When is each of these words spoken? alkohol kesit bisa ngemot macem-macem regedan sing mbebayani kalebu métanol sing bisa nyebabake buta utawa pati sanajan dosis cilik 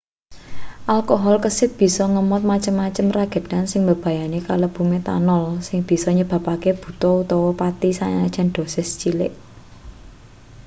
alkohol 0.95 1.37
kesit 1.45 1.71
bisa 1.81 2.03
ngemot 2.13 2.43
macem-macem 2.51 3.07
regedan 3.17 3.63
sing 3.71 3.81
mbebayani 3.85 4.39
kalebu 4.47 4.81
métanol 4.91 5.45
sing 5.67 5.77
bisa 5.89 6.09
nyebabake 6.17 6.69
buta 6.81 7.09
utawa 7.21 7.49
pati 7.61 7.89
sanajan 7.99 8.47
dosis 8.55 8.89
cilik 9.01 9.33